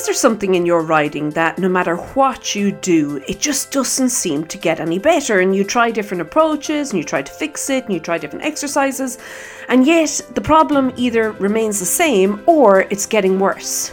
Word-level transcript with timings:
is 0.00 0.06
there 0.06 0.14
something 0.14 0.54
in 0.54 0.64
your 0.64 0.80
riding 0.80 1.28
that 1.32 1.58
no 1.58 1.68
matter 1.68 1.94
what 1.94 2.54
you 2.54 2.72
do, 2.72 3.22
it 3.28 3.38
just 3.38 3.70
doesn't 3.70 4.08
seem 4.08 4.46
to 4.46 4.56
get 4.56 4.80
any 4.80 4.98
better? 4.98 5.40
And 5.40 5.54
you 5.54 5.62
try 5.62 5.90
different 5.90 6.22
approaches 6.22 6.90
and 6.90 6.98
you 6.98 7.04
try 7.04 7.20
to 7.20 7.30
fix 7.30 7.68
it 7.68 7.84
and 7.84 7.92
you 7.92 8.00
try 8.00 8.16
different 8.16 8.46
exercises, 8.46 9.18
and 9.68 9.86
yet 9.86 10.22
the 10.34 10.40
problem 10.40 10.90
either 10.96 11.32
remains 11.32 11.78
the 11.78 11.84
same 11.84 12.42
or 12.46 12.86
it's 12.88 13.04
getting 13.04 13.38
worse. 13.38 13.92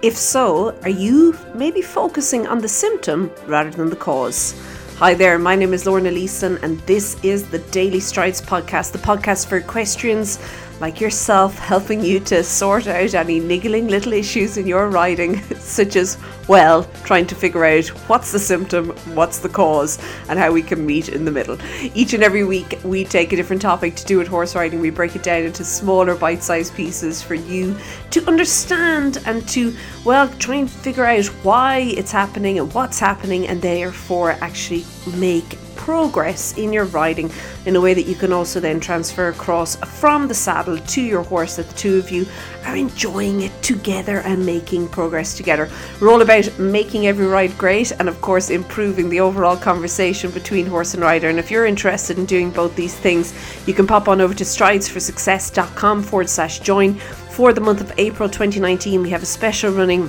If 0.00 0.16
so, 0.16 0.74
are 0.84 0.88
you 0.88 1.38
maybe 1.54 1.82
focusing 1.82 2.46
on 2.46 2.60
the 2.60 2.68
symptom 2.68 3.30
rather 3.46 3.70
than 3.70 3.90
the 3.90 3.96
cause? 3.96 4.54
Hi 5.02 5.14
there, 5.14 5.36
my 5.36 5.56
name 5.56 5.74
is 5.74 5.84
Lorna 5.84 6.12
Leeson, 6.12 6.58
and 6.62 6.78
this 6.82 7.16
is 7.24 7.48
the 7.48 7.58
Daily 7.58 7.98
Strides 7.98 8.40
podcast, 8.40 8.92
the 8.92 8.98
podcast 8.98 9.48
for 9.48 9.56
equestrians 9.56 10.38
like 10.80 11.00
yourself, 11.00 11.58
helping 11.58 12.04
you 12.04 12.20
to 12.20 12.44
sort 12.44 12.86
out 12.86 13.12
any 13.12 13.40
niggling 13.40 13.88
little 13.88 14.12
issues 14.12 14.58
in 14.58 14.64
your 14.64 14.88
riding, 14.90 15.42
such 15.58 15.96
as, 15.96 16.18
well, 16.48 16.84
trying 17.04 17.26
to 17.26 17.34
figure 17.34 17.64
out 17.64 17.86
what's 18.08 18.32
the 18.32 18.38
symptom, 18.38 18.90
what's 19.14 19.38
the 19.38 19.48
cause, 19.48 19.98
and 20.28 20.38
how 20.38 20.52
we 20.52 20.62
can 20.62 20.84
meet 20.84 21.08
in 21.08 21.24
the 21.24 21.30
middle. 21.30 21.56
Each 21.94 22.14
and 22.14 22.22
every 22.22 22.44
week, 22.44 22.78
we 22.84 23.04
take 23.04 23.32
a 23.32 23.36
different 23.36 23.62
topic 23.62 23.94
to 23.96 24.04
do 24.04 24.18
with 24.18 24.28
horse 24.28 24.54
riding. 24.54 24.80
We 24.80 24.90
break 24.90 25.14
it 25.14 25.22
down 25.22 25.42
into 25.44 25.64
smaller 25.64 26.14
bite 26.14 26.42
sized 26.42 26.74
pieces 26.74 27.22
for 27.22 27.34
you 27.34 27.76
to 28.10 28.26
understand 28.26 29.22
and 29.26 29.46
to, 29.48 29.74
well, 30.04 30.28
try 30.38 30.56
and 30.56 30.70
figure 30.70 31.06
out 31.06 31.26
why 31.44 31.78
it's 31.96 32.12
happening 32.12 32.58
and 32.58 32.72
what's 32.74 32.98
happening, 32.98 33.46
and 33.46 33.62
therefore 33.62 34.32
actually 34.32 34.84
make 35.16 35.56
progress 35.82 36.56
in 36.56 36.72
your 36.72 36.84
riding 36.84 37.28
in 37.66 37.74
a 37.74 37.80
way 37.80 37.92
that 37.92 38.06
you 38.06 38.14
can 38.14 38.32
also 38.32 38.60
then 38.60 38.78
transfer 38.78 39.30
across 39.30 39.74
from 40.00 40.28
the 40.28 40.34
saddle 40.34 40.78
to 40.78 41.02
your 41.02 41.24
horse 41.24 41.56
that 41.56 41.66
the 41.66 41.74
two 41.74 41.98
of 41.98 42.08
you 42.08 42.24
are 42.64 42.76
enjoying 42.76 43.42
it 43.42 43.62
together 43.64 44.18
and 44.18 44.46
making 44.46 44.86
progress 44.86 45.36
together. 45.36 45.68
We're 46.00 46.12
all 46.12 46.22
about 46.22 46.56
making 46.56 47.08
every 47.08 47.26
ride 47.26 47.58
great 47.58 47.90
and, 47.98 48.08
of 48.08 48.20
course, 48.20 48.48
improving 48.48 49.08
the 49.08 49.18
overall 49.18 49.56
conversation 49.56 50.30
between 50.30 50.66
horse 50.66 50.94
and 50.94 51.02
rider. 51.02 51.28
And 51.28 51.40
if 51.40 51.50
you're 51.50 51.66
interested 51.66 52.16
in 52.16 52.26
doing 52.26 52.52
both 52.52 52.76
these 52.76 52.94
things, 52.94 53.34
you 53.66 53.74
can 53.74 53.88
pop 53.88 54.06
on 54.06 54.20
over 54.20 54.34
to 54.34 54.44
stridesforsuccess.com 54.44 56.04
forward 56.04 56.30
slash 56.30 56.60
join. 56.60 56.94
For 56.94 57.52
the 57.52 57.60
month 57.60 57.80
of 57.80 57.92
April 57.98 58.28
2019, 58.28 59.02
we 59.02 59.10
have 59.10 59.24
a 59.24 59.26
special 59.26 59.72
running 59.72 60.06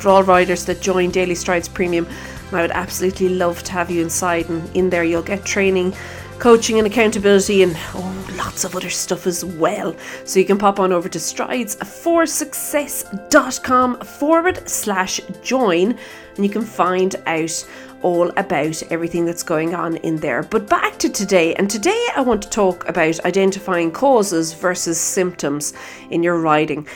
for 0.00 0.08
all 0.08 0.22
riders 0.22 0.64
that 0.64 0.80
join 0.80 1.10
Daily 1.10 1.34
Strides 1.34 1.68
Premium 1.68 2.08
I 2.52 2.62
would 2.62 2.70
absolutely 2.70 3.28
love 3.28 3.62
to 3.64 3.72
have 3.72 3.90
you 3.90 4.00
inside, 4.02 4.48
and 4.48 4.76
in 4.76 4.88
there 4.90 5.02
you'll 5.04 5.22
get 5.22 5.44
training, 5.44 5.94
coaching, 6.38 6.78
and 6.78 6.86
accountability, 6.86 7.62
and 7.62 7.76
oh, 7.94 8.26
lots 8.36 8.64
of 8.64 8.76
other 8.76 8.90
stuff 8.90 9.26
as 9.26 9.44
well. 9.44 9.96
So 10.24 10.38
you 10.38 10.46
can 10.46 10.58
pop 10.58 10.78
on 10.78 10.92
over 10.92 11.08
to 11.08 11.18
stridesforsuccess.com 11.18 14.00
forward 14.00 14.68
slash 14.68 15.20
join, 15.42 15.98
and 16.36 16.44
you 16.44 16.50
can 16.50 16.62
find 16.62 17.16
out 17.26 17.66
all 18.02 18.28
about 18.36 18.82
everything 18.92 19.24
that's 19.24 19.42
going 19.42 19.74
on 19.74 19.96
in 19.96 20.16
there. 20.16 20.44
But 20.44 20.68
back 20.68 20.96
to 20.98 21.08
today, 21.08 21.54
and 21.54 21.68
today 21.68 22.06
I 22.14 22.20
want 22.20 22.42
to 22.42 22.50
talk 22.50 22.88
about 22.88 23.24
identifying 23.24 23.90
causes 23.90 24.52
versus 24.52 25.00
symptoms 25.00 25.72
in 26.10 26.22
your 26.22 26.40
riding. 26.40 26.86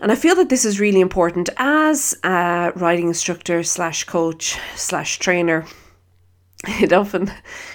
And 0.00 0.12
I 0.12 0.14
feel 0.14 0.34
that 0.36 0.48
this 0.48 0.64
is 0.64 0.78
really 0.78 1.00
important 1.00 1.48
as 1.56 2.14
a 2.22 2.72
riding 2.76 3.08
instructor 3.08 3.62
slash 3.62 4.04
coach 4.04 4.58
slash 4.74 5.18
trainer. 5.18 5.66
It 6.80 6.92
often 6.92 7.30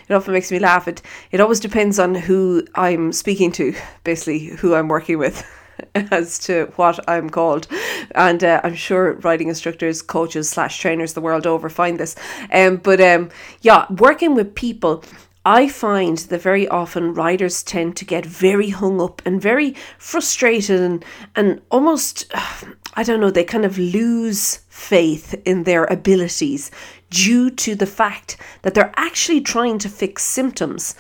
it 0.10 0.14
often 0.14 0.34
makes 0.34 0.52
me 0.52 0.60
laugh. 0.60 0.88
It 0.88 1.02
it 1.32 1.40
always 1.40 1.60
depends 1.60 2.00
on 2.00 2.16
who 2.16 2.66
I'm 2.76 3.14
speaking 3.14 3.52
to, 3.54 3.74
basically 4.04 4.48
who 4.48 4.74
I'm 4.74 4.90
working 4.90 5.18
with. 5.18 5.46
as 5.96 6.40
to 6.40 6.72
what 6.76 7.00
I'm 7.10 7.30
called. 7.30 7.68
And 8.16 8.44
uh, 8.44 8.62
I'm 8.64 8.76
sure 8.76 9.14
riding 9.14 9.48
instructors, 9.48 10.02
coaches, 10.02 10.50
slash 10.50 10.80
trainers 10.80 11.14
the 11.14 11.22
world 11.22 11.48
over 11.48 11.70
find 11.70 12.00
this. 12.00 12.16
Um, 12.52 12.78
but 12.78 13.02
um, 13.02 13.30
yeah, 13.62 13.86
working 13.90 14.36
with 14.36 14.56
people 14.56 15.04
I 15.46 15.68
find 15.68 16.18
that 16.20 16.42
very 16.42 16.68
often 16.68 17.16
riders 17.16 17.64
tend 17.64 17.96
to 17.98 18.06
get 18.06 18.26
very 18.26 18.70
hung 18.70 19.02
up 19.02 19.24
and 19.26 19.42
very 19.42 19.76
frustrated 19.98 20.80
and, 20.80 21.06
and 21.36 21.62
almost, 21.72 22.32
I 22.94 23.04
don't 23.04 23.20
know, 23.20 23.32
they 23.32 23.44
kind 23.44 23.66
of 23.66 23.80
lose 23.80 24.58
faith 24.70 25.34
in 25.46 25.64
their 25.64 25.86
abilities 25.86 26.70
due 27.10 27.50
to 27.50 27.76
the 27.76 27.88
fact 27.88 28.38
that 28.62 28.76
they're 28.76 28.94
actually 28.98 29.42
trying 29.42 29.80
to 29.80 29.90
fix 29.90 30.24
symptoms. 30.24 30.96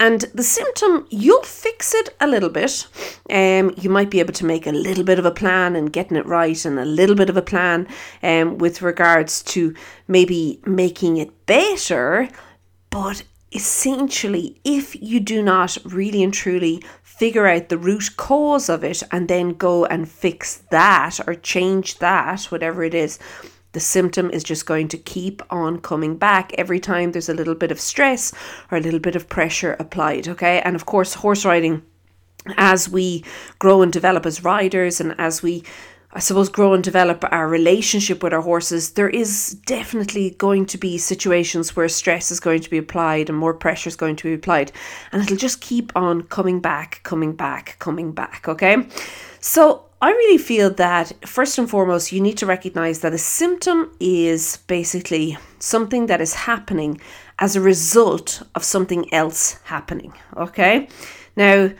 And 0.00 0.22
the 0.34 0.42
symptom, 0.42 1.06
you'll 1.10 1.44
fix 1.44 1.94
it 1.94 2.16
a 2.20 2.26
little 2.26 2.48
bit. 2.48 2.88
Um, 3.30 3.72
you 3.76 3.88
might 3.88 4.10
be 4.10 4.18
able 4.18 4.32
to 4.32 4.44
make 4.44 4.66
a 4.66 4.72
little 4.72 5.04
bit 5.04 5.20
of 5.20 5.24
a 5.24 5.30
plan 5.30 5.76
and 5.76 5.92
getting 5.92 6.16
it 6.16 6.26
right, 6.26 6.64
and 6.64 6.80
a 6.80 6.84
little 6.84 7.14
bit 7.14 7.30
of 7.30 7.36
a 7.36 7.42
plan 7.42 7.86
um, 8.20 8.58
with 8.58 8.82
regards 8.82 9.42
to 9.44 9.72
maybe 10.08 10.60
making 10.66 11.18
it 11.18 11.46
better. 11.46 12.28
But 12.90 13.22
essentially, 13.54 14.60
if 14.64 15.00
you 15.00 15.20
do 15.20 15.42
not 15.42 15.78
really 15.84 16.22
and 16.22 16.34
truly 16.34 16.82
figure 17.02 17.46
out 17.46 17.68
the 17.68 17.78
root 17.78 18.16
cause 18.16 18.68
of 18.68 18.82
it 18.82 19.02
and 19.12 19.28
then 19.28 19.50
go 19.50 19.84
and 19.86 20.08
fix 20.08 20.56
that 20.70 21.20
or 21.26 21.34
change 21.34 21.98
that, 21.98 22.44
whatever 22.46 22.82
it 22.82 22.94
is, 22.94 23.18
the 23.72 23.80
symptom 23.80 24.30
is 24.30 24.44
just 24.44 24.66
going 24.66 24.88
to 24.88 24.98
keep 24.98 25.42
on 25.50 25.80
coming 25.80 26.16
back 26.16 26.52
every 26.54 26.80
time 26.80 27.12
there's 27.12 27.28
a 27.28 27.34
little 27.34 27.54
bit 27.54 27.70
of 27.72 27.80
stress 27.80 28.32
or 28.70 28.78
a 28.78 28.80
little 28.80 29.00
bit 29.00 29.16
of 29.16 29.28
pressure 29.28 29.76
applied. 29.78 30.28
Okay. 30.28 30.60
And 30.60 30.76
of 30.76 30.86
course, 30.86 31.14
horse 31.14 31.44
riding, 31.44 31.82
as 32.56 32.88
we 32.88 33.24
grow 33.58 33.82
and 33.82 33.92
develop 33.92 34.26
as 34.26 34.44
riders 34.44 35.00
and 35.00 35.14
as 35.18 35.42
we 35.42 35.64
I 36.16 36.20
suppose, 36.20 36.48
grow 36.48 36.74
and 36.74 36.84
develop 36.84 37.24
our 37.32 37.48
relationship 37.48 38.22
with 38.22 38.32
our 38.32 38.40
horses, 38.40 38.92
there 38.92 39.08
is 39.08 39.58
definitely 39.66 40.30
going 40.30 40.64
to 40.66 40.78
be 40.78 40.96
situations 40.96 41.74
where 41.74 41.88
stress 41.88 42.30
is 42.30 42.38
going 42.38 42.60
to 42.60 42.70
be 42.70 42.78
applied 42.78 43.28
and 43.28 43.36
more 43.36 43.52
pressure 43.52 43.88
is 43.88 43.96
going 43.96 44.14
to 44.16 44.28
be 44.28 44.34
applied. 44.34 44.70
And 45.10 45.20
it'll 45.22 45.36
just 45.36 45.60
keep 45.60 45.90
on 45.96 46.22
coming 46.22 46.60
back, 46.60 47.00
coming 47.02 47.32
back, 47.34 47.76
coming 47.80 48.12
back. 48.12 48.46
Okay. 48.46 48.86
So 49.40 49.86
I 50.00 50.10
really 50.10 50.38
feel 50.38 50.70
that 50.74 51.12
first 51.26 51.58
and 51.58 51.68
foremost, 51.68 52.12
you 52.12 52.20
need 52.20 52.38
to 52.38 52.46
recognize 52.46 53.00
that 53.00 53.12
a 53.12 53.18
symptom 53.18 53.90
is 53.98 54.58
basically 54.68 55.36
something 55.58 56.06
that 56.06 56.20
is 56.20 56.34
happening 56.34 57.00
as 57.40 57.56
a 57.56 57.60
result 57.60 58.42
of 58.54 58.62
something 58.62 59.12
else 59.12 59.58
happening. 59.64 60.12
Okay. 60.36 60.88
Now, 61.36 61.70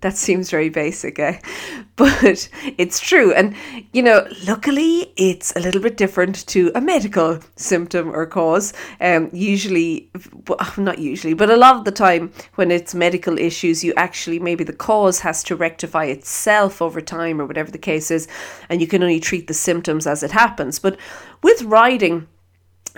that 0.00 0.16
seems 0.16 0.50
very 0.50 0.68
basic, 0.68 1.18
eh? 1.18 1.38
But 1.96 2.50
it's 2.76 3.00
true. 3.00 3.32
And, 3.32 3.56
you 3.94 4.02
know, 4.02 4.28
luckily 4.46 5.14
it's 5.16 5.56
a 5.56 5.60
little 5.60 5.80
bit 5.80 5.96
different 5.96 6.46
to 6.48 6.70
a 6.74 6.80
medical 6.80 7.40
symptom 7.56 8.14
or 8.14 8.26
cause. 8.26 8.74
Um, 9.00 9.30
usually, 9.32 10.10
well, 10.46 10.58
not 10.76 10.98
usually, 10.98 11.32
but 11.32 11.48
a 11.48 11.56
lot 11.56 11.76
of 11.76 11.86
the 11.86 11.92
time 11.92 12.32
when 12.56 12.70
it's 12.70 12.94
medical 12.94 13.38
issues, 13.38 13.82
you 13.82 13.94
actually, 13.96 14.38
maybe 14.38 14.62
the 14.62 14.74
cause 14.74 15.20
has 15.20 15.42
to 15.44 15.56
rectify 15.56 16.04
itself 16.04 16.82
over 16.82 17.00
time 17.00 17.40
or 17.40 17.46
whatever 17.46 17.70
the 17.70 17.78
case 17.78 18.10
is. 18.10 18.28
And 18.68 18.82
you 18.82 18.86
can 18.86 19.02
only 19.02 19.18
treat 19.18 19.46
the 19.46 19.54
symptoms 19.54 20.06
as 20.06 20.22
it 20.22 20.32
happens. 20.32 20.78
But 20.78 20.98
with 21.42 21.62
riding, 21.62 22.28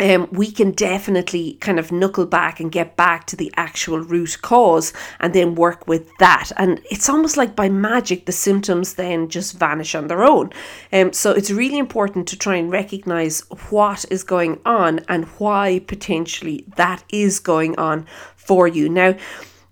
um, 0.00 0.28
we 0.32 0.50
can 0.50 0.72
definitely 0.72 1.54
kind 1.60 1.78
of 1.78 1.92
knuckle 1.92 2.26
back 2.26 2.60
and 2.60 2.72
get 2.72 2.96
back 2.96 3.26
to 3.26 3.36
the 3.36 3.52
actual 3.56 4.00
root 4.00 4.38
cause 4.42 4.92
and 5.20 5.34
then 5.34 5.54
work 5.54 5.86
with 5.86 6.10
that. 6.18 6.50
And 6.56 6.80
it's 6.90 7.08
almost 7.08 7.36
like 7.36 7.56
by 7.56 7.68
magic, 7.68 8.26
the 8.26 8.32
symptoms 8.32 8.94
then 8.94 9.28
just 9.28 9.58
vanish 9.58 9.94
on 9.94 10.08
their 10.08 10.24
own. 10.24 10.52
Um, 10.92 11.12
so 11.12 11.32
it's 11.32 11.50
really 11.50 11.78
important 11.78 12.26
to 12.28 12.38
try 12.38 12.56
and 12.56 12.70
recognize 12.70 13.40
what 13.70 14.04
is 14.10 14.24
going 14.24 14.60
on 14.64 15.00
and 15.08 15.24
why 15.38 15.80
potentially 15.86 16.64
that 16.76 17.02
is 17.10 17.38
going 17.40 17.78
on 17.78 18.06
for 18.36 18.66
you. 18.66 18.88
Now, 18.88 19.14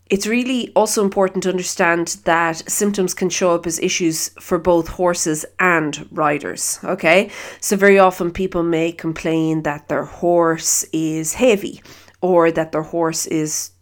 it's 0.09 0.27
really 0.27 0.73
also 0.77 1.03
important 1.03 1.43
to 1.43 1.51
understand 1.51 2.19
that 2.25 2.69
symptoms 2.71 3.13
can 3.13 3.29
show 3.29 3.55
up 3.55 3.67
as 3.67 3.79
issues 3.81 4.29
for 4.41 4.59
both 4.59 4.89
horses 4.89 5.45
and 5.59 6.07
riders. 6.11 6.79
Okay, 6.85 7.31
so 7.61 7.77
very 7.77 7.99
often 7.99 8.31
people 8.31 8.63
may 8.63 8.93
complain 8.93 9.63
that 9.63 9.89
their 9.89 10.05
horse 10.05 10.85
is 10.93 11.35
heavy 11.35 11.83
or 12.21 12.53
that 12.53 12.73
their 12.73 12.83
horse 12.83 13.27
is 13.27 13.73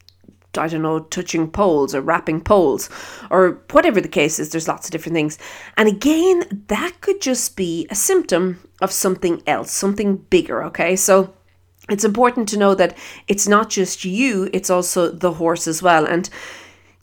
I 0.57 0.69
don't 0.69 0.83
know, 0.83 1.01
touching 1.01 1.51
poles 1.51 1.97
or 1.97 2.01
wrapping 2.01 2.41
poles 2.41 2.89
or 3.29 3.63
whatever 3.73 4.01
the 4.01 4.09
case 4.09 4.39
is, 4.39 4.51
there's 4.51 4.69
lots 4.69 4.87
of 4.87 4.93
different 4.93 5.15
things. 5.15 5.37
And 5.77 5.89
again, 5.89 6.65
that 6.69 7.01
could 7.01 7.21
just 7.21 7.57
be 7.57 7.89
a 7.91 7.97
symptom 7.97 8.61
of 8.81 8.93
something 8.93 9.43
else, 9.49 9.73
something 9.73 10.17
bigger, 10.17 10.63
okay? 10.65 10.95
So 10.95 11.35
it's 11.91 12.05
important 12.05 12.49
to 12.51 12.59
know 12.59 12.75
that 12.75 12.97
it's 13.29 13.47
not 13.47 13.71
just 13.71 14.05
you, 14.05 14.49
it's 14.53 14.71
also 14.71 15.11
the 15.11 15.33
horse 15.33 15.67
as 15.67 15.83
well. 15.83 16.07
And 16.07 16.29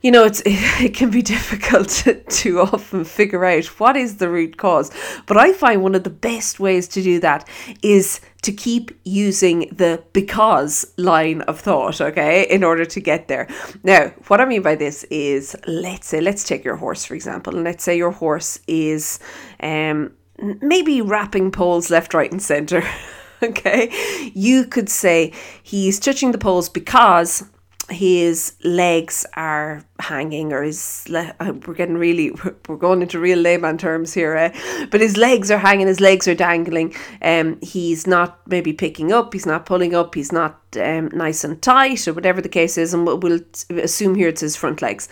you 0.01 0.09
know, 0.09 0.23
it's 0.23 0.41
it 0.45 0.93
can 0.95 1.11
be 1.11 1.21
difficult 1.21 1.89
to, 2.03 2.15
to 2.15 2.61
often 2.61 3.05
figure 3.05 3.45
out 3.45 3.65
what 3.79 3.95
is 3.95 4.17
the 4.17 4.29
root 4.29 4.57
cause. 4.57 4.91
But 5.27 5.37
I 5.37 5.53
find 5.53 5.83
one 5.83 5.95
of 5.95 6.03
the 6.03 6.09
best 6.09 6.59
ways 6.59 6.87
to 6.89 7.01
do 7.01 7.19
that 7.19 7.47
is 7.81 8.21
to 8.41 8.51
keep 8.51 8.91
using 9.03 9.69
the 9.71 10.03
because 10.13 10.91
line 10.97 11.41
of 11.41 11.59
thought, 11.59 12.01
okay, 12.01 12.47
in 12.49 12.63
order 12.63 12.85
to 12.85 12.99
get 12.99 13.27
there. 13.27 13.47
Now, 13.83 14.07
what 14.27 14.41
I 14.41 14.45
mean 14.45 14.63
by 14.63 14.75
this 14.75 15.03
is 15.05 15.55
let's 15.67 16.07
say, 16.07 16.21
let's 16.21 16.43
take 16.43 16.63
your 16.63 16.77
horse, 16.77 17.05
for 17.05 17.13
example, 17.13 17.55
and 17.55 17.63
let's 17.63 17.83
say 17.83 17.95
your 17.95 18.11
horse 18.11 18.59
is 18.67 19.19
um 19.59 20.13
maybe 20.61 21.01
wrapping 21.01 21.51
poles 21.51 21.91
left, 21.91 22.15
right, 22.15 22.31
and 22.31 22.41
center. 22.41 22.83
okay, 23.43 23.91
you 24.33 24.65
could 24.65 24.89
say 24.89 25.33
he's 25.63 25.99
touching 25.99 26.31
the 26.31 26.37
poles 26.37 26.69
because 26.69 27.43
his 27.91 28.53
legs 28.63 29.25
are 29.35 29.83
hanging 29.99 30.53
or 30.53 30.63
his 30.63 31.05
le- 31.09 31.35
uh, 31.39 31.53
we're 31.65 31.73
getting 31.73 31.97
really 31.97 32.31
we're 32.67 32.77
going 32.77 33.01
into 33.01 33.19
real 33.19 33.37
layman 33.37 33.77
terms 33.77 34.13
here 34.13 34.35
eh? 34.35 34.87
but 34.89 35.01
his 35.01 35.17
legs 35.17 35.51
are 35.51 35.57
hanging 35.57 35.87
his 35.87 35.99
legs 35.99 36.27
are 36.27 36.35
dangling. 36.35 36.93
Um 37.21 37.59
he's 37.61 38.07
not 38.07 38.39
maybe 38.47 38.73
picking 38.73 39.11
up 39.11 39.33
he's 39.33 39.45
not 39.45 39.65
pulling 39.65 39.93
up 39.93 40.15
he's 40.15 40.31
not 40.31 40.59
um, 40.81 41.09
nice 41.13 41.43
and 41.43 41.61
tight 41.61 42.07
or 42.07 42.13
whatever 42.13 42.41
the 42.41 42.49
case 42.49 42.77
is 42.77 42.93
and 42.93 43.05
we'll 43.05 43.41
assume 43.69 44.15
here 44.15 44.29
it's 44.29 44.41
his 44.41 44.55
front 44.55 44.81
legs. 44.81 45.09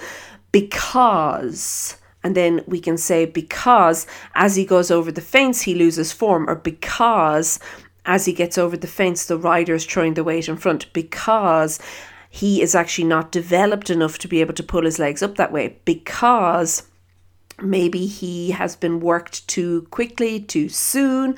Because 0.52 1.98
and 2.24 2.36
then 2.36 2.62
we 2.68 2.80
can 2.80 2.98
say 2.98 3.26
because 3.26 4.08
as 4.36 4.56
he 4.56 4.66
goes 4.66 4.90
over 4.92 5.12
the 5.12 5.22
fence 5.22 5.62
he 5.62 5.76
loses 5.76 6.12
form 6.12 6.50
or 6.50 6.56
because 6.56 7.60
as 8.06 8.26
he 8.26 8.34
gets 8.34 8.58
over 8.58 8.78
the 8.78 8.88
fence 8.88 9.26
the 9.26 9.38
rider 9.38 9.76
is 9.76 9.86
throwing 9.86 10.14
the 10.14 10.24
weight 10.24 10.48
in 10.48 10.58
front 10.58 10.92
because 10.94 11.80
he 12.30 12.62
is 12.62 12.76
actually 12.76 13.08
not 13.08 13.32
developed 13.32 13.90
enough 13.90 14.20
to 14.20 14.28
be 14.28 14.42
able 14.42 14.54
to 14.54 14.64
pull 14.64 14.84
his 14.84 15.00
legs 15.00 15.24
up 15.24 15.36
that 15.36 15.52
way 15.52 15.80
because 15.86 16.84
maybe 17.62 18.06
he 18.06 18.52
has 18.52 18.76
been 18.76 19.00
worked 19.00 19.48
too 19.48 19.88
quickly, 19.90 20.40
too 20.40 20.70
soon, 20.70 21.36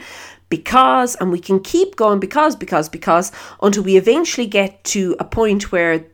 because, 0.49 1.15
and 1.15 1.31
we 1.31 1.39
can 1.39 1.59
keep 1.59 1.95
going 1.95 2.19
because, 2.19 2.55
because, 2.55 2.89
because, 2.89 3.31
until 3.61 3.83
we 3.83 3.97
eventually 3.97 4.47
get 4.47 4.83
to 4.83 5.15
a 5.19 5.23
point 5.23 5.71
where 5.71 6.05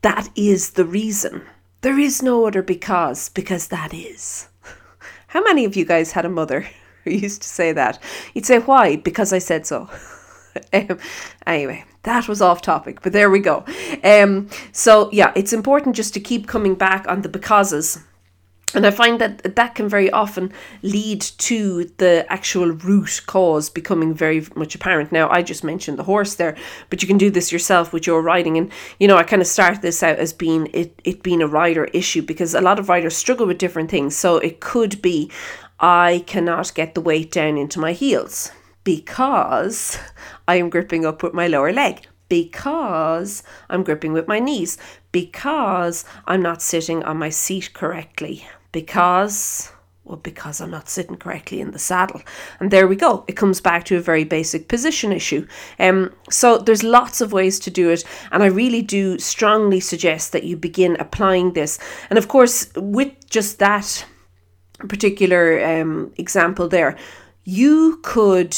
that 0.00 0.30
is 0.34 0.70
the 0.70 0.84
reason. 0.84 1.42
There 1.82 1.98
is 1.98 2.22
no 2.22 2.46
other 2.46 2.62
because, 2.62 3.28
because 3.28 3.68
that 3.68 3.92
is. 3.92 4.48
How 5.28 5.42
many 5.42 5.64
of 5.64 5.76
you 5.76 5.84
guys 5.84 6.12
had 6.12 6.24
a 6.24 6.30
mother 6.30 6.66
who 7.04 7.10
used 7.10 7.42
to 7.42 7.48
say 7.48 7.72
that? 7.72 7.98
You'd 8.34 8.46
say, 8.46 8.58
why? 8.58 8.96
Because 8.96 9.32
I 9.32 9.38
said 9.38 9.66
so. 9.66 9.88
um, 10.72 10.98
anyway, 11.46 11.84
that 12.04 12.28
was 12.28 12.42
off 12.42 12.62
topic, 12.62 13.02
but 13.02 13.12
there 13.12 13.30
we 13.30 13.40
go. 13.40 13.64
Um, 14.04 14.48
so 14.72 15.10
yeah, 15.12 15.32
it's 15.34 15.52
important 15.52 15.96
just 15.96 16.14
to 16.14 16.20
keep 16.20 16.46
coming 16.46 16.74
back 16.74 17.06
on 17.08 17.22
the 17.22 17.28
becauses. 17.28 17.98
And 18.74 18.86
I 18.86 18.90
find 18.90 19.20
that 19.20 19.54
that 19.54 19.74
can 19.74 19.86
very 19.86 20.10
often 20.10 20.50
lead 20.82 21.20
to 21.20 21.84
the 21.98 22.24
actual 22.30 22.70
root 22.70 23.20
cause 23.26 23.68
becoming 23.68 24.14
very 24.14 24.46
much 24.54 24.74
apparent. 24.74 25.12
Now, 25.12 25.28
I 25.30 25.42
just 25.42 25.62
mentioned 25.62 25.98
the 25.98 26.04
horse 26.04 26.36
there, 26.36 26.56
but 26.88 27.02
you 27.02 27.08
can 27.08 27.18
do 27.18 27.30
this 27.30 27.52
yourself 27.52 27.92
with 27.92 28.06
your 28.06 28.22
riding. 28.22 28.56
And, 28.56 28.72
you 28.98 29.08
know, 29.08 29.18
I 29.18 29.24
kind 29.24 29.42
of 29.42 29.48
start 29.48 29.82
this 29.82 30.02
out 30.02 30.18
as 30.18 30.32
being 30.32 30.70
it, 30.72 30.98
it 31.04 31.22
being 31.22 31.42
a 31.42 31.46
rider 31.46 31.84
issue 31.86 32.22
because 32.22 32.54
a 32.54 32.62
lot 32.62 32.78
of 32.78 32.88
riders 32.88 33.14
struggle 33.14 33.46
with 33.46 33.58
different 33.58 33.90
things. 33.90 34.16
So 34.16 34.38
it 34.38 34.60
could 34.60 35.02
be 35.02 35.30
I 35.82 36.22
cannot 36.26 36.74
get 36.74 36.94
the 36.94 37.00
weight 37.00 37.32
down 37.32 37.58
into 37.58 37.80
my 37.80 37.92
heels 37.92 38.52
because 38.84 39.98
I 40.46 40.56
am 40.56 40.70
gripping 40.70 41.04
up 41.04 41.22
with 41.22 41.34
my 41.34 41.48
lower 41.48 41.72
leg 41.72 42.06
because 42.28 43.42
I'm 43.68 43.82
gripping 43.82 44.14
with 44.14 44.26
my 44.26 44.38
knees, 44.38 44.78
because 45.10 46.06
I'm 46.24 46.40
not 46.40 46.62
sitting 46.62 47.02
on 47.02 47.18
my 47.18 47.28
seat 47.28 47.74
correctly, 47.74 48.46
because 48.72 49.70
well, 50.04 50.16
because 50.16 50.60
I'm 50.60 50.70
not 50.70 50.88
sitting 50.88 51.16
correctly 51.16 51.60
in 51.60 51.70
the 51.70 51.78
saddle. 51.78 52.22
And 52.58 52.70
there 52.70 52.88
we 52.88 52.96
go. 52.96 53.24
It 53.28 53.36
comes 53.36 53.60
back 53.60 53.84
to 53.84 53.96
a 53.96 54.00
very 54.00 54.24
basic 54.24 54.66
position 54.66 55.12
issue. 55.12 55.46
Um, 55.78 56.12
so 56.28 56.58
there's 56.58 56.82
lots 56.82 57.20
of 57.20 57.32
ways 57.32 57.60
to 57.60 57.70
do 57.70 57.90
it. 57.90 58.02
And 58.32 58.42
I 58.42 58.46
really 58.46 58.82
do 58.82 59.18
strongly 59.18 59.78
suggest 59.78 60.32
that 60.32 60.42
you 60.44 60.56
begin 60.56 60.96
applying 60.98 61.52
this. 61.52 61.78
And 62.10 62.18
of 62.18 62.26
course, 62.28 62.72
with 62.74 63.12
just 63.28 63.58
that 63.60 64.04
particular 64.88 65.64
um, 65.64 66.12
example 66.16 66.68
there, 66.68 66.96
you 67.44 67.98
could 68.02 68.56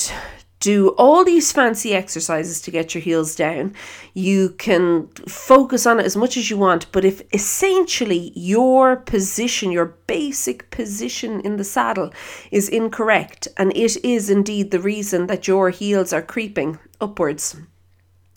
do 0.64 0.88
all 0.96 1.24
these 1.24 1.52
fancy 1.52 1.94
exercises 1.94 2.58
to 2.62 2.70
get 2.70 2.94
your 2.94 3.02
heels 3.02 3.34
down. 3.34 3.74
You 4.14 4.50
can 4.56 5.08
focus 5.28 5.86
on 5.86 6.00
it 6.00 6.06
as 6.06 6.16
much 6.16 6.38
as 6.38 6.48
you 6.48 6.56
want, 6.56 6.90
but 6.90 7.04
if 7.04 7.20
essentially 7.34 8.32
your 8.34 8.96
position, 8.96 9.70
your 9.70 9.94
basic 10.06 10.70
position 10.70 11.40
in 11.40 11.58
the 11.58 11.64
saddle 11.64 12.14
is 12.50 12.70
incorrect, 12.70 13.46
and 13.58 13.76
it 13.76 14.02
is 14.02 14.30
indeed 14.30 14.70
the 14.70 14.80
reason 14.80 15.26
that 15.26 15.46
your 15.46 15.68
heels 15.68 16.14
are 16.14 16.22
creeping 16.22 16.78
upwards, 16.98 17.56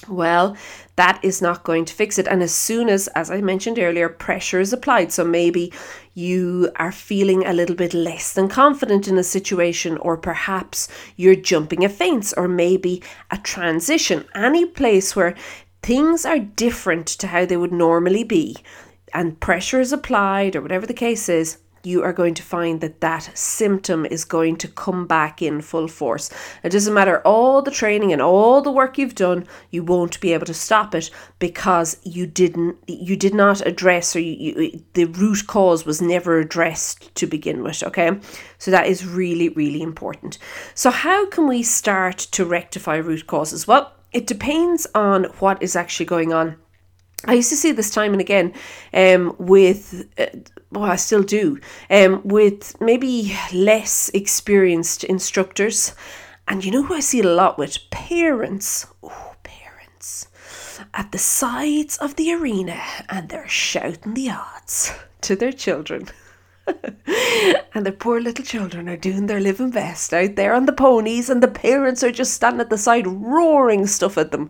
well, 0.08 0.56
that 0.96 1.20
is 1.24 1.42
not 1.42 1.64
going 1.64 1.86
to 1.86 1.94
fix 1.94 2.18
it. 2.18 2.28
And 2.28 2.42
as 2.44 2.54
soon 2.54 2.88
as, 2.88 3.08
as 3.10 3.32
I 3.32 3.42
mentioned 3.42 3.80
earlier, 3.80 4.10
pressure 4.10 4.60
is 4.60 4.72
applied, 4.72 5.12
so 5.12 5.26
maybe 5.26 5.74
you 6.14 6.72
are 6.78 6.92
feeling 6.92 7.46
a 7.46 7.54
little 7.54 7.76
bit 7.76 7.94
less 7.94 8.34
than 8.34 8.48
confident 8.48 9.08
in 9.08 9.18
a 9.18 9.24
situation, 9.24 9.98
or 9.98 10.16
perhaps 10.16 10.88
you're 11.16 11.36
jumping 11.36 11.84
a 11.84 11.90
fence, 11.90 12.34
or 12.34 12.48
maybe 12.48 13.02
a 13.32 13.38
transition, 13.38 14.26
any 14.34 14.66
place 14.66 15.16
where 15.16 15.36
things 15.82 16.26
are 16.26 16.40
different 16.40 17.08
to 17.08 17.28
how 17.28 17.46
they 17.46 17.58
would 17.58 17.74
normally 17.74 18.24
be, 18.24 18.56
and 19.14 19.40
pressure 19.40 19.80
is 19.80 19.92
applied, 19.92 20.56
or 20.56 20.62
whatever 20.62 20.86
the 20.86 20.94
case 20.94 21.28
is, 21.28 21.58
you 21.88 22.04
are 22.04 22.14
going 22.14 22.34
to 22.34 22.44
find 22.44 22.82
that 22.82 23.00
that 23.02 23.32
symptom 23.34 24.06
is 24.06 24.26
going 24.26 24.58
to 24.58 24.68
come 24.68 25.08
back 25.08 25.42
in 25.42 25.62
full 25.62 25.88
force. 25.88 26.30
It 26.64 26.72
doesn't 26.72 26.94
matter 26.94 27.22
all 27.22 27.62
the 27.62 27.72
training 27.72 28.12
and 28.12 28.22
all 28.22 28.62
the 28.62 28.72
work 28.72 28.98
you've 28.98 29.16
done, 29.16 29.48
you 29.72 29.84
won't 29.84 30.20
be 30.20 30.34
able 30.34 30.46
to 30.48 30.54
stop 30.54 30.94
it 30.94 31.10
because 31.40 31.98
you 32.04 32.28
didn't 32.28 32.78
you 32.88 33.16
did 33.16 33.34
not 33.34 33.66
address 33.66 34.16
or 34.16 34.20
you, 34.20 34.54
you, 34.62 34.84
the 34.94 35.06
root 35.06 35.48
cause 35.48 35.86
was 35.86 36.02
never 36.02 36.40
addressed 36.40 37.14
to 37.16 37.26
begin 37.26 37.64
with, 37.64 37.82
okay? 37.84 38.20
So 38.58 38.72
that 38.72 38.88
is 38.88 39.06
really 39.06 39.50
really 39.50 39.82
important. 39.82 40.38
So 40.74 40.90
how 40.90 41.28
can 41.28 41.48
we 41.48 41.64
start 41.64 42.18
to 42.18 42.46
rectify 42.46 42.98
root 42.98 43.28
causes? 43.28 43.68
Well, 43.68 43.94
it 44.12 44.28
depends 44.28 44.88
on 44.96 45.26
what 45.40 45.62
is 45.62 45.76
actually 45.76 46.06
going 46.06 46.34
on. 46.34 46.58
I 47.26 47.34
used 47.34 47.50
to 47.50 47.58
see 47.58 47.72
this 47.72 47.90
time 47.90 48.12
and 48.14 48.22
again 48.22 48.54
um, 48.94 49.36
with 49.40 50.08
uh, 50.18 50.28
well, 50.72 50.84
I 50.84 50.98
still 50.98 51.24
do, 51.24 51.60
um, 51.90 52.22
with 52.24 52.80
maybe 52.82 53.36
less 53.54 54.10
experienced 54.14 55.04
instructors. 55.04 55.96
And 56.48 56.64
you 56.64 56.72
know 56.72 56.84
who 56.84 56.94
I 56.94 57.00
see 57.00 57.22
a 57.22 57.28
lot 57.28 57.58
with? 57.58 57.78
Parents. 57.90 58.86
Oh, 59.02 59.36
parents. 59.44 60.28
At 60.94 61.12
the 61.12 61.18
sides 61.18 61.98
of 61.98 62.16
the 62.16 62.34
arena, 62.34 62.82
and 63.10 63.30
they're 63.30 63.48
shouting 63.48 64.14
the 64.14 64.30
odds 64.30 64.94
to 65.22 65.36
their 65.36 65.52
children. 65.52 66.08
and 66.68 67.86
the 67.86 67.96
poor 67.98 68.20
little 68.20 68.44
children 68.44 68.90
are 68.90 68.98
doing 68.98 69.28
their 69.28 69.40
living 69.40 69.72
best 69.72 70.14
out 70.14 70.36
there 70.36 70.54
on 70.54 70.66
the 70.66 70.74
ponies, 70.74 71.30
and 71.30 71.42
the 71.42 71.48
parents 71.48 72.04
are 72.04 72.12
just 72.12 72.34
standing 72.34 72.62
at 72.62 72.70
the 72.70 72.78
side 72.78 73.08
roaring 73.08 73.88
stuff 73.88 74.18
at 74.18 74.32
them. 74.32 74.50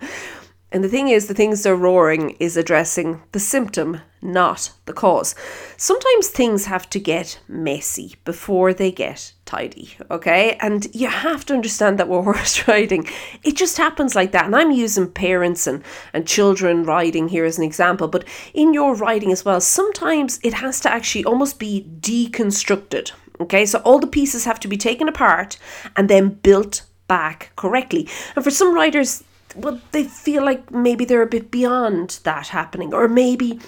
And 0.69 0.83
the 0.83 0.89
thing 0.89 1.07
is, 1.07 1.27
the 1.27 1.33
things 1.33 1.63
they're 1.63 1.77
roaring 1.77 2.31
is 2.41 2.57
addressing 2.57 3.21
the 3.31 3.39
symptom, 3.39 4.01
not 4.21 4.74
the 4.86 4.91
cause. 4.91 5.33
Sometimes 5.77 6.27
things 6.27 6.65
have 6.65 6.89
to 6.89 7.00
get 7.00 7.39
messy 7.47 8.17
before 8.25 8.74
they 8.74 8.91
get 8.91 9.31
tidy, 9.45 9.95
okay? 10.12 10.57
And 10.59 10.93
you 10.93 11.07
have 11.07 11.45
to 11.45 11.53
understand 11.53 11.97
that 11.97 12.09
we're 12.09 12.21
horse 12.33 12.67
riding, 12.67 13.07
it 13.43 13.55
just 13.55 13.77
happens 13.77 14.13
like 14.13 14.33
that. 14.33 14.45
And 14.45 14.55
I'm 14.55 14.71
using 14.71 15.09
parents 15.09 15.67
and, 15.67 15.83
and 16.12 16.27
children 16.27 16.83
riding 16.83 17.29
here 17.29 17.45
as 17.45 17.57
an 17.57 17.63
example, 17.63 18.09
but 18.09 18.25
in 18.53 18.74
your 18.74 18.93
riding 18.93 19.31
as 19.31 19.45
well, 19.45 19.62
sometimes 19.62 20.38
it 20.43 20.55
has 20.55 20.81
to 20.81 20.91
actually 20.91 21.24
almost 21.24 21.59
be 21.59 21.88
deconstructed, 22.01 23.13
okay? 23.39 23.65
So 23.65 23.79
all 23.79 24.00
the 24.00 24.07
pieces 24.07 24.43
have 24.43 24.59
to 24.59 24.67
be 24.67 24.77
taken 24.77 25.07
apart 25.07 25.57
and 25.95 26.09
then 26.09 26.27
built 26.27 26.81
back 27.07 27.51
correctly. 27.55 28.09
And 28.36 28.43
for 28.43 28.51
some 28.51 28.75
riders, 28.75 29.24
well, 29.58 29.82
they 29.92 30.04
feel 30.04 30.44
like 30.44 30.72
maybe 30.72 31.06
they're 31.06 31.22
a 31.22 31.28
bit 31.28 31.52
beyond 31.52 32.20
that 32.24 32.48
happening, 32.50 32.94
or 32.94 33.08
maybe 33.08 33.60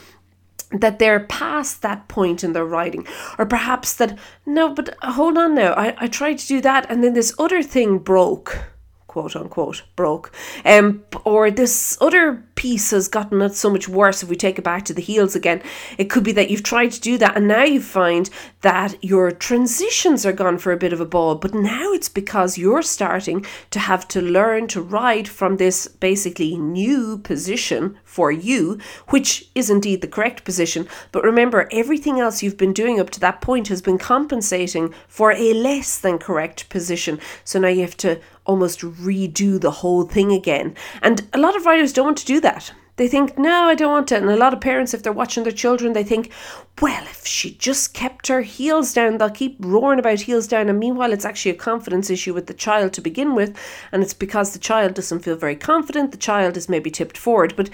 that 0.71 0.99
they're 0.99 1.21
past 1.21 1.81
that 1.81 2.07
point 2.07 2.43
in 2.43 2.53
their 2.53 2.65
riding, 2.65 3.07
or 3.37 3.45
perhaps 3.45 3.93
that 3.95 4.17
no, 4.45 4.73
but 4.73 4.95
hold 5.01 5.37
on 5.37 5.55
now, 5.55 5.73
I, 5.73 5.95
I 5.97 6.07
tried 6.07 6.37
to 6.39 6.47
do 6.47 6.61
that 6.61 6.89
and 6.89 7.03
then 7.03 7.13
this 7.13 7.33
other 7.39 7.63
thing 7.63 7.97
broke 7.97 8.57
quote 9.09 9.35
unquote 9.35 9.81
broke. 9.95 10.31
Um, 10.63 11.03
or 11.25 11.51
this 11.51 11.97
other 11.99 12.43
piece 12.53 12.91
has 12.91 13.07
gotten 13.07 13.41
it 13.41 13.55
so 13.55 13.69
much 13.69 13.89
worse 13.89 14.21
if 14.21 14.29
we 14.29 14.35
take 14.35 14.59
it 14.59 14.63
back 14.63 14.85
to 14.85 14.93
the 14.93 15.01
heels 15.01 15.35
again. 15.35 15.61
It 15.97 16.09
could 16.09 16.23
be 16.23 16.31
that 16.33 16.49
you've 16.49 16.63
tried 16.63 16.91
to 16.91 17.01
do 17.01 17.17
that 17.17 17.35
and 17.35 17.47
now 17.47 17.63
you 17.63 17.81
find 17.81 18.29
that 18.61 19.03
your 19.03 19.31
transitions 19.31 20.25
are 20.25 20.33
gone 20.33 20.57
for 20.57 20.71
a 20.71 20.77
bit 20.77 20.93
of 20.93 21.01
a 21.01 21.05
ball, 21.05 21.35
but 21.35 21.53
now 21.53 21.91
it's 21.91 22.09
because 22.09 22.57
you're 22.57 22.83
starting 22.83 23.45
to 23.71 23.79
have 23.79 24.07
to 24.09 24.21
learn 24.21 24.67
to 24.67 24.81
ride 24.81 25.27
from 25.27 25.57
this 25.57 25.87
basically 25.87 26.57
new 26.57 27.17
position 27.17 27.97
for 28.03 28.31
you, 28.31 28.77
which 29.07 29.49
is 29.55 29.69
indeed 29.69 30.01
the 30.01 30.07
correct 30.07 30.43
position. 30.43 30.87
But 31.11 31.23
remember, 31.23 31.67
everything 31.71 32.19
else 32.19 32.43
you've 32.43 32.57
been 32.57 32.73
doing 32.73 32.99
up 32.99 33.09
to 33.11 33.19
that 33.21 33.41
point 33.41 33.69
has 33.69 33.81
been 33.81 33.97
compensating 33.97 34.93
for 35.07 35.31
a 35.31 35.53
less 35.53 35.97
than 35.97 36.19
correct 36.19 36.69
position. 36.69 37.19
So 37.43 37.59
now 37.59 37.69
you 37.69 37.81
have 37.81 37.97
to 37.97 38.19
almost 38.49 38.79
redo 38.81 39.61
the 39.61 39.69
whole 39.69 40.03
thing 40.03 40.31
again. 40.31 40.75
And 41.03 41.27
a 41.33 41.37
lot 41.37 41.55
of 41.55 41.67
riders 41.67 41.93
don't 41.93 42.05
want 42.05 42.17
to 42.17 42.25
do 42.25 42.39
that. 42.41 42.73
They 42.99 43.07
think, 43.07 43.37
no, 43.37 43.63
I 43.63 43.75
don't 43.75 43.93
want 43.93 44.11
it. 44.11 44.21
And 44.21 44.29
a 44.29 44.35
lot 44.35 44.53
of 44.53 44.59
parents, 44.59 44.93
if 44.93 45.03
they're 45.03 45.13
watching 45.13 45.43
their 45.43 45.53
children, 45.53 45.93
they 45.93 46.03
think, 46.03 46.33
well, 46.81 47.01
if 47.03 47.25
she 47.25 47.55
just 47.55 47.93
kept 47.93 48.27
her 48.27 48.41
heels 48.41 48.91
down, 48.91 49.17
they'll 49.17 49.29
keep 49.29 49.55
roaring 49.57 49.99
about 49.99 50.19
heels 50.19 50.47
down. 50.47 50.67
And 50.67 50.77
meanwhile, 50.77 51.13
it's 51.13 51.23
actually 51.23 51.51
a 51.51 51.55
confidence 51.55 52.09
issue 52.09 52.33
with 52.33 52.47
the 52.47 52.53
child 52.53 52.91
to 52.91 53.01
begin 53.01 53.35
with. 53.35 53.57
And 53.93 54.03
it's 54.03 54.13
because 54.13 54.51
the 54.51 54.59
child 54.59 54.95
doesn't 54.95 55.21
feel 55.21 55.37
very 55.37 55.55
confident. 55.55 56.11
The 56.11 56.17
child 56.17 56.57
is 56.57 56.67
maybe 56.67 56.91
tipped 56.91 57.17
forward. 57.17 57.53
But 57.55 57.69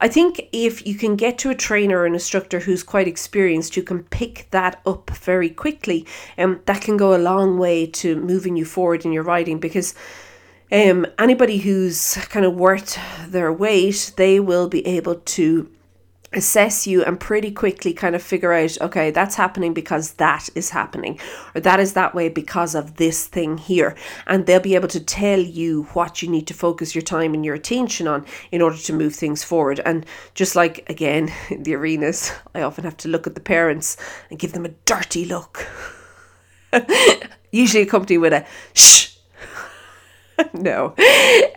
I 0.00 0.08
think 0.08 0.48
if 0.50 0.86
you 0.86 0.94
can 0.94 1.14
get 1.14 1.36
to 1.40 1.50
a 1.50 1.54
trainer 1.54 1.98
or 1.98 2.06
an 2.06 2.14
instructor 2.14 2.60
who's 2.60 2.82
quite 2.82 3.06
experienced, 3.06 3.76
you 3.76 3.82
can 3.82 4.04
pick 4.04 4.48
that 4.50 4.80
up 4.86 5.10
very 5.10 5.50
quickly. 5.50 6.06
And 6.38 6.54
um, 6.54 6.60
that 6.64 6.80
can 6.80 6.96
go 6.96 7.14
a 7.14 7.20
long 7.20 7.58
way 7.58 7.84
to 7.86 8.16
moving 8.16 8.56
you 8.56 8.64
forward 8.64 9.04
in 9.04 9.12
your 9.12 9.24
riding 9.24 9.60
because 9.60 9.94
um, 10.72 11.06
anybody 11.18 11.58
who's 11.58 12.14
kind 12.28 12.46
of 12.46 12.54
worth 12.54 12.98
their 13.28 13.52
weight, 13.52 14.12
they 14.16 14.40
will 14.40 14.68
be 14.68 14.86
able 14.86 15.16
to 15.16 15.70
assess 16.32 16.86
you 16.86 17.02
and 17.02 17.18
pretty 17.18 17.50
quickly 17.50 17.92
kind 17.92 18.14
of 18.14 18.22
figure 18.22 18.52
out 18.52 18.80
okay 18.80 19.10
that's 19.10 19.34
happening 19.34 19.74
because 19.74 20.12
that 20.12 20.48
is 20.54 20.70
happening 20.70 21.18
or 21.56 21.60
that 21.60 21.80
is 21.80 21.94
that 21.94 22.14
way 22.14 22.28
because 22.28 22.76
of 22.76 22.96
this 22.96 23.26
thing 23.26 23.58
here. 23.58 23.96
And 24.28 24.46
they'll 24.46 24.60
be 24.60 24.76
able 24.76 24.88
to 24.88 25.00
tell 25.00 25.40
you 25.40 25.84
what 25.92 26.22
you 26.22 26.28
need 26.28 26.46
to 26.46 26.54
focus 26.54 26.94
your 26.94 27.02
time 27.02 27.34
and 27.34 27.44
your 27.44 27.56
attention 27.56 28.06
on 28.06 28.24
in 28.52 28.62
order 28.62 28.76
to 28.76 28.92
move 28.92 29.14
things 29.14 29.42
forward. 29.42 29.80
And 29.84 30.06
just 30.34 30.54
like 30.54 30.88
again 30.88 31.32
in 31.48 31.62
the 31.64 31.74
arenas 31.74 32.32
i 32.54 32.62
often 32.62 32.84
have 32.84 32.96
to 32.98 33.08
look 33.08 33.26
at 33.26 33.34
the 33.34 33.40
parents 33.40 33.96
and 34.30 34.38
give 34.38 34.52
them 34.52 34.64
a 34.64 34.74
dirty 34.84 35.24
look. 35.24 35.66
Usually 37.50 37.82
accompanied 37.82 38.18
with 38.18 38.32
a 38.32 38.46
shh 38.74 39.09
no. 40.54 40.94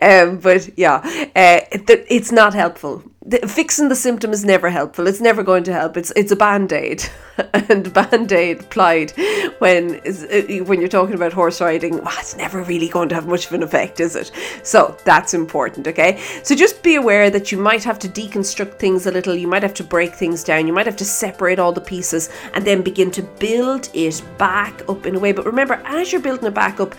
Um, 0.02 0.38
but 0.38 0.76
yeah, 0.78 1.00
uh, 1.36 1.60
it, 1.72 2.06
it's 2.08 2.32
not 2.32 2.54
helpful. 2.54 3.02
The, 3.26 3.38
fixing 3.38 3.88
the 3.88 3.96
symptom 3.96 4.32
is 4.32 4.44
never 4.44 4.68
helpful. 4.68 5.06
It's 5.06 5.20
never 5.20 5.42
going 5.42 5.64
to 5.64 5.72
help. 5.72 5.96
It's 5.96 6.12
it's 6.14 6.30
a 6.30 6.36
band 6.36 6.72
aid, 6.74 7.04
and 7.54 7.90
band 7.92 8.32
aid 8.32 8.60
applied 8.60 9.12
when 9.58 10.00
uh, 10.06 10.64
when 10.64 10.80
you're 10.80 10.88
talking 10.88 11.14
about 11.14 11.32
horse 11.32 11.60
riding, 11.60 12.04
well, 12.04 12.14
it's 12.18 12.36
never 12.36 12.62
really 12.62 12.88
going 12.88 13.08
to 13.08 13.14
have 13.14 13.26
much 13.26 13.46
of 13.46 13.52
an 13.52 13.62
effect, 13.62 14.00
is 14.00 14.14
it? 14.14 14.30
So 14.62 14.96
that's 15.04 15.32
important. 15.32 15.86
Okay, 15.86 16.20
so 16.42 16.54
just 16.54 16.82
be 16.82 16.96
aware 16.96 17.30
that 17.30 17.50
you 17.50 17.56
might 17.56 17.82
have 17.84 17.98
to 18.00 18.08
deconstruct 18.08 18.78
things 18.78 19.06
a 19.06 19.10
little. 19.10 19.34
You 19.34 19.48
might 19.48 19.62
have 19.62 19.74
to 19.74 19.84
break 19.84 20.14
things 20.14 20.44
down. 20.44 20.66
You 20.66 20.74
might 20.74 20.86
have 20.86 20.96
to 20.96 21.04
separate 21.06 21.58
all 21.58 21.72
the 21.72 21.80
pieces 21.80 22.28
and 22.52 22.64
then 22.66 22.82
begin 22.82 23.10
to 23.12 23.22
build 23.22 23.88
it 23.94 24.22
back 24.36 24.86
up 24.86 25.06
in 25.06 25.14
a 25.14 25.18
way. 25.18 25.32
But 25.32 25.46
remember, 25.46 25.80
as 25.86 26.12
you're 26.12 26.20
building 26.20 26.46
it 26.46 26.54
back 26.54 26.78
up, 26.78 26.94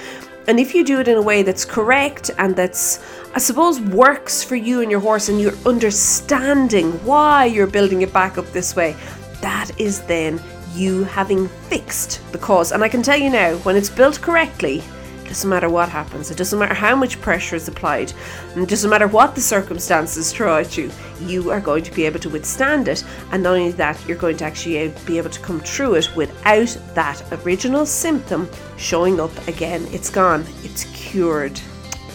and 0.47 0.59
if 0.59 0.75
you 0.75 0.83
do 0.83 0.99
it 0.99 1.07
in 1.07 1.17
a 1.17 1.21
way 1.21 1.41
that's 1.43 1.65
correct 1.65 2.31
and 2.37 2.55
that's, 2.55 2.99
I 3.33 3.39
suppose, 3.39 3.79
works 3.79 4.43
for 4.43 4.55
you 4.55 4.81
and 4.81 4.91
your 4.91 4.99
horse, 4.99 5.29
and 5.29 5.41
you're 5.41 5.57
understanding 5.65 6.91
why 7.03 7.45
you're 7.45 7.67
building 7.67 8.01
it 8.01 8.13
back 8.13 8.37
up 8.37 8.45
this 8.51 8.75
way, 8.75 8.95
that 9.41 9.71
is 9.79 10.01
then 10.01 10.39
you 10.73 11.03
having 11.05 11.47
fixed 11.47 12.21
the 12.31 12.37
cause. 12.37 12.71
And 12.71 12.83
I 12.83 12.89
can 12.89 13.01
tell 13.01 13.17
you 13.17 13.29
now, 13.29 13.55
when 13.57 13.75
it's 13.75 13.89
built 13.89 14.21
correctly, 14.21 14.83
doesn't 15.27 15.49
matter 15.49 15.69
what 15.69 15.89
happens, 15.89 16.31
it 16.31 16.37
doesn't 16.37 16.59
matter 16.59 16.73
how 16.73 16.95
much 16.95 17.21
pressure 17.21 17.55
is 17.55 17.67
applied, 17.67 18.13
and 18.53 18.63
it 18.63 18.69
doesn't 18.69 18.89
matter 18.89 19.07
what 19.07 19.35
the 19.35 19.41
circumstances 19.41 20.31
throw 20.31 20.57
at 20.57 20.77
you, 20.77 20.91
you 21.21 21.51
are 21.51 21.59
going 21.59 21.83
to 21.83 21.91
be 21.93 22.05
able 22.05 22.19
to 22.19 22.29
withstand 22.29 22.87
it. 22.87 23.03
And 23.31 23.43
not 23.43 23.55
only 23.55 23.71
that, 23.73 24.03
you're 24.07 24.17
going 24.17 24.37
to 24.37 24.45
actually 24.45 24.93
be 25.05 25.17
able 25.17 25.29
to 25.29 25.39
come 25.39 25.59
through 25.59 25.95
it 25.95 26.15
without 26.15 26.77
that 26.93 27.21
original 27.45 27.85
symptom 27.85 28.49
showing 28.77 29.19
up 29.19 29.47
again. 29.47 29.87
It's 29.91 30.09
gone, 30.09 30.45
it's 30.63 30.85
cured. 30.93 31.59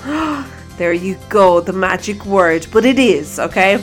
there 0.77 0.93
you 0.93 1.19
go, 1.29 1.61
the 1.61 1.73
magic 1.73 2.25
word. 2.27 2.67
But 2.73 2.85
it 2.85 2.99
is, 2.99 3.39
okay? 3.39 3.83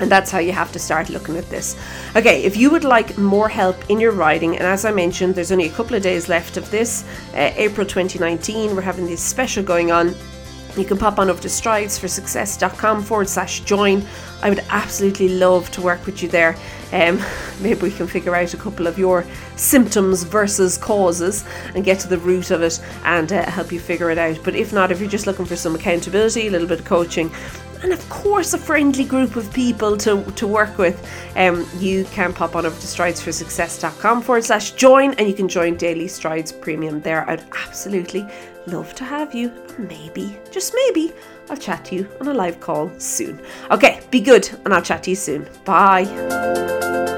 And 0.00 0.10
that's 0.10 0.30
how 0.30 0.38
you 0.38 0.52
have 0.52 0.72
to 0.72 0.78
start 0.78 1.10
looking 1.10 1.36
at 1.36 1.48
this. 1.50 1.76
Okay, 2.16 2.42
if 2.42 2.56
you 2.56 2.70
would 2.70 2.84
like 2.84 3.18
more 3.18 3.48
help 3.48 3.76
in 3.90 4.00
your 4.00 4.12
riding, 4.12 4.56
and 4.56 4.66
as 4.66 4.84
I 4.84 4.92
mentioned, 4.92 5.34
there's 5.34 5.52
only 5.52 5.66
a 5.66 5.72
couple 5.72 5.94
of 5.94 6.02
days 6.02 6.28
left 6.28 6.56
of 6.56 6.70
this, 6.70 7.04
uh, 7.34 7.52
April 7.56 7.86
2019, 7.86 8.74
we're 8.74 8.82
having 8.82 9.06
this 9.06 9.22
special 9.22 9.62
going 9.62 9.92
on. 9.92 10.14
You 10.76 10.84
can 10.84 10.98
pop 10.98 11.18
on 11.18 11.28
over 11.28 11.42
to 11.42 11.48
stridesforsuccess.com 11.48 13.02
forward 13.02 13.28
slash 13.28 13.60
join. 13.60 14.06
I 14.42 14.48
would 14.50 14.64
absolutely 14.70 15.28
love 15.28 15.70
to 15.72 15.82
work 15.82 16.06
with 16.06 16.22
you 16.22 16.28
there. 16.28 16.56
Um, 16.92 17.20
maybe 17.60 17.80
we 17.82 17.90
can 17.90 18.06
figure 18.06 18.34
out 18.34 18.54
a 18.54 18.56
couple 18.56 18.86
of 18.86 18.98
your 18.98 19.26
symptoms 19.56 20.22
versus 20.22 20.78
causes 20.78 21.44
and 21.74 21.84
get 21.84 21.98
to 22.00 22.08
the 22.08 22.18
root 22.18 22.50
of 22.50 22.62
it 22.62 22.80
and 23.04 23.32
uh, 23.32 23.50
help 23.50 23.72
you 23.72 23.80
figure 23.80 24.10
it 24.10 24.18
out. 24.18 24.38
But 24.44 24.54
if 24.54 24.72
not, 24.72 24.92
if 24.92 25.00
you're 25.00 25.10
just 25.10 25.26
looking 25.26 25.44
for 25.44 25.56
some 25.56 25.74
accountability, 25.74 26.46
a 26.46 26.50
little 26.50 26.68
bit 26.68 26.80
of 26.80 26.86
coaching, 26.86 27.32
and 27.82 27.92
of 27.92 28.08
course 28.08 28.54
a 28.54 28.58
friendly 28.58 29.04
group 29.04 29.36
of 29.36 29.52
people 29.52 29.96
to, 29.98 30.22
to 30.32 30.46
work 30.46 30.78
with, 30.78 31.06
um, 31.36 31.66
you 31.78 32.04
can 32.06 32.32
pop 32.32 32.56
on 32.56 32.66
over 32.66 32.78
to 32.78 32.86
stridesforsuccess.com 32.86 34.22
forward 34.22 34.44
slash 34.44 34.72
join 34.72 35.14
and 35.14 35.28
you 35.28 35.34
can 35.34 35.48
join 35.48 35.76
Daily 35.76 36.08
Strides 36.08 36.52
Premium 36.52 37.00
there. 37.00 37.28
I'd 37.28 37.44
absolutely 37.66 38.26
love 38.66 38.94
to 38.96 39.04
have 39.04 39.34
you. 39.34 39.52
Maybe, 39.78 40.38
just 40.50 40.74
maybe, 40.74 41.12
I'll 41.48 41.56
chat 41.56 41.84
to 41.86 41.94
you 41.96 42.08
on 42.20 42.28
a 42.28 42.34
live 42.34 42.60
call 42.60 42.90
soon. 42.98 43.40
Okay, 43.70 44.00
be 44.10 44.20
good 44.20 44.48
and 44.64 44.74
I'll 44.74 44.82
chat 44.82 45.02
to 45.04 45.10
you 45.10 45.16
soon. 45.16 45.48
Bye. 45.64 47.08